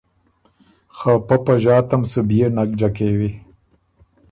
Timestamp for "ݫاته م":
1.63-2.01